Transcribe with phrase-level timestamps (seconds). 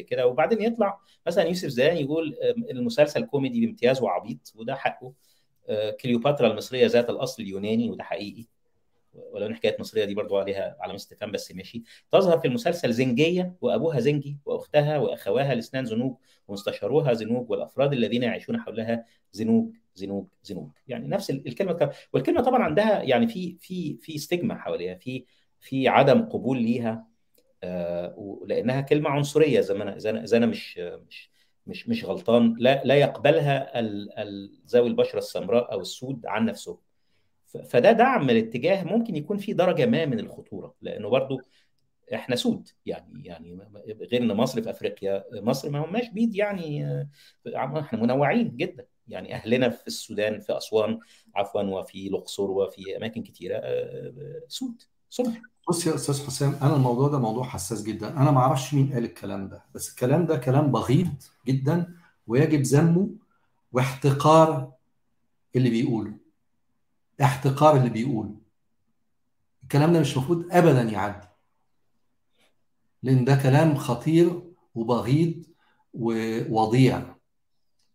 [0.00, 0.26] كده.
[0.26, 2.36] وبعدين يطلع مثلا يوسف زيدان يقول
[2.70, 5.12] المسلسل كوميدي بامتياز وعبيط وده حقه.
[6.00, 8.44] كليوباترا المصرية ذات الأصل اليوناني وده حقيقي.
[9.14, 11.82] ولو إن حكاية مصرية دي برضو عليها علامة استفهام بس ماشي.
[12.12, 16.16] تظهر في المسلسل زنجية وأبوها زنجي وأختها واخواها الاثنان زنوج
[16.48, 20.70] ومستشاروها زنوج والأفراد الذين يعيشون حولها زنوج زنوج زنوج.
[20.88, 25.24] يعني نفس الكلمة والكلمة طبعا عندها يعني في في في stigma حواليها في
[25.60, 26.90] في عدم قبول ليها.
[26.90, 27.06] آه
[28.46, 31.30] لأنها كلمة عنصرية زي ما أنا إذا أنا مش مش
[31.66, 33.80] مش مش غلطان لا لا يقبلها
[34.68, 36.78] ذوي البشرة السمراء أو السود عن نفسهم.
[37.68, 41.40] فده دعم الاتجاه ممكن يكون في درجة ما من الخطورة لأنه برضو
[42.14, 46.86] إحنا سود يعني يعني غير إن مصر في أفريقيا مصر ما هماش بيض يعني
[47.56, 48.86] إحنا منوعين جدا.
[49.08, 50.98] يعني أهلنا في السودان في أسوان
[51.34, 53.62] عفوا وفي الأقصر وفي أماكن كثيره
[54.48, 54.82] سود.
[55.12, 58.08] سمر بص يا أستاذ حسام أنا الموضوع ده موضوع حساس جدا.
[58.08, 61.14] أنا ما أعرفش مين قال الكلام ده بس الكلام ده كلام بغيض
[61.46, 61.94] جدا
[62.26, 63.08] ويجب ذمه
[63.72, 64.72] واحتقار
[65.56, 66.12] اللي بيقوله.
[67.22, 68.34] احتقار اللي بيقوله.
[69.62, 71.28] الكلام ده مش المفروض ابدا يعدي.
[73.02, 74.42] لأن ده كلام خطير
[74.74, 75.44] وبغيض
[75.94, 77.16] ووضيع.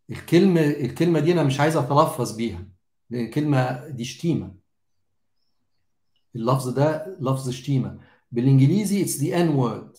[0.09, 2.67] الكلمة الكلمة دي أنا مش عايز أتلفظ بيها
[3.09, 4.66] لأن الكلمة دي شتيمة.
[6.37, 7.99] اللفظ ده لفظ شتيمة.
[8.31, 9.97] بالإنجليزي it's the N-word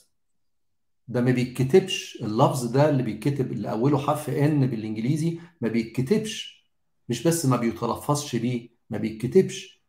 [1.09, 2.19] ده ما بيتكتبش.
[2.23, 6.65] اللفظ ده اللي بيتكتب اللي أوله حرف N بالإنجليزي ما بيتكتبش.
[7.09, 9.83] مش بس ما بيتلفظش بيه ما بيتكتبش.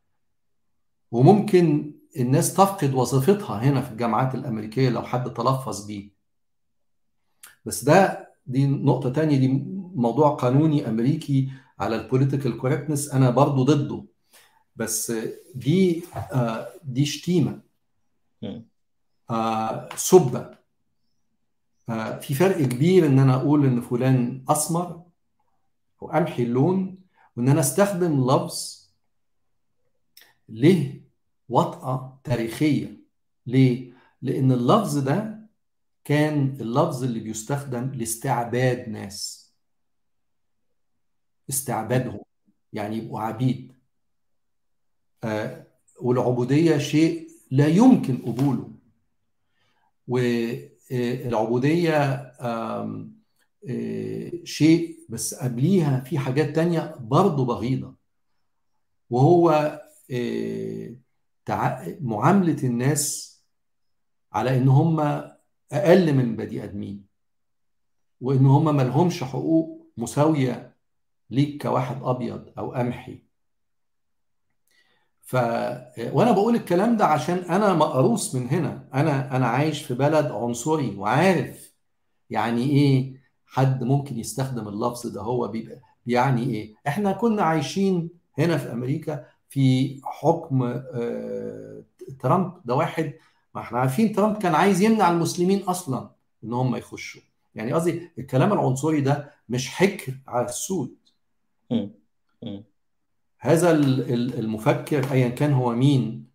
[1.11, 6.11] وممكن الناس تفقد وظيفتها هنا في الجامعات الأمريكية لو حد تلفظ بيه.
[7.65, 9.47] بس ده دي نقطة تانية دي
[9.95, 14.05] موضوع قانوني أمريكي على ال political correctness أنا برضو ضده.
[14.79, 15.11] بس
[15.55, 17.61] دي آه دي شتيمة.
[19.29, 20.57] آه سبه
[21.89, 25.03] آه في فرق كبير إن أنا أقول إن فلان أسمر
[26.01, 26.99] أو قمحي اللون
[27.37, 28.79] وإن أنا أستخدم لفظ
[30.49, 31.01] له
[31.49, 32.99] وطأة تاريخية.
[33.47, 35.39] ليه؟ لأن اللفظ ده
[36.03, 39.49] كان اللفظ اللي بيستخدم لاستعباد ناس.
[41.49, 42.19] استعبادهم.
[42.73, 43.78] يعني يبقوا عبيد آه
[46.01, 48.71] والعبودية شيء لا يمكن قبوله.
[50.07, 53.07] والعبودية آه
[53.69, 57.95] آه شيء بس قبليها في حاجات تانية برضه بغيضة.
[59.09, 59.79] وهو
[62.01, 63.29] معاملة الناس
[64.33, 64.99] على إن هم
[65.71, 67.05] أقل من بني آدمين.
[68.21, 70.75] وإن هم ما لهمش حقوق مساوية
[71.29, 73.28] ليك كواحد أبيض أو قمحي.
[75.29, 75.35] ف
[76.13, 78.87] وأنا بقول الكلام ده عشان أنا مقروص من هنا.
[78.93, 81.73] أنا أنا عايش في بلد عنصري وعارف
[82.29, 83.13] يعني إيه
[83.45, 85.21] حد ممكن يستخدم اللفظ ده.
[85.21, 90.81] هو بيبقى يعني إيه؟ إحنا كنا عايشين هنا في أمريكا في حكم
[92.19, 92.53] ترامب.
[92.65, 93.13] ده واحد.
[93.55, 96.09] ما إحنا عارفين ترامب كان عايز يمنع المسلمين أصلا
[96.43, 97.21] إن هم يخشوا.
[97.55, 100.95] يعني قصدي الكلام العنصري ده مش حكر على السود.
[103.39, 106.27] هذا المفكر ايا كان هو مين.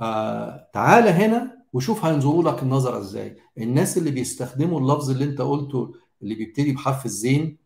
[0.00, 3.36] آه تعال هنا وشوف هينظروا لك النظره إزاي.
[3.58, 7.58] الناس اللي بيستخدموا اللفظ اللي أنت قلته اللي بيبتدي بحرف الزين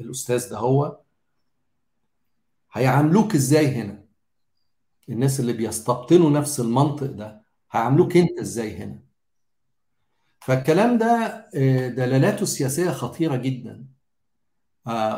[0.00, 1.00] الأستاذ ده هو
[2.72, 4.04] هيعاملوك إزاي هنا؟
[5.08, 8.98] الناس اللي بيستبطنوا نفس المنطق ده هيعاملوك أنت إزاي هنا؟
[10.40, 11.44] فالكلام ده
[11.88, 13.84] دلالاته السياسيه خطيرة جدا.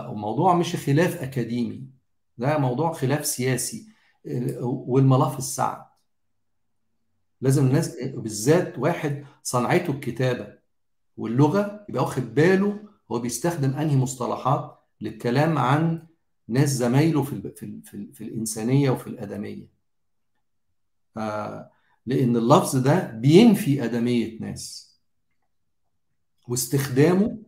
[0.08, 1.95] وموضوع مش خلاف أكاديمي.
[2.38, 3.88] ده موضوع خلاف سياسي
[4.60, 5.84] والملف السعد
[7.40, 10.58] لازم الناس بالذات واحد صنعته الكتابة
[11.16, 16.06] واللغة يبقى واخد باله هو بيستخدم أنهي مصطلحات للكلام عن
[16.48, 19.66] ناس زمايله في في في, في الإنسانية وفي الأدمية.
[21.16, 21.70] آه
[22.06, 24.96] لأن اللفظ ده بينفي أدمية ناس.
[26.48, 27.38] واستخدامه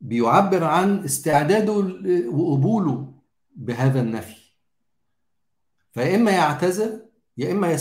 [0.00, 1.72] بيعبر عن استعداده
[2.28, 3.14] وقبوله
[3.54, 4.44] بهذا النفي.
[5.92, 7.00] فيا إما يعتذر
[7.36, 7.72] يا إما